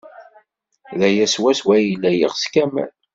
D 0.99 0.99
aya 1.07 1.25
swaswa 1.33 1.71
ay 1.77 1.85
yella 1.87 2.11
yeɣs 2.13 2.43
Kamal. 2.53 2.91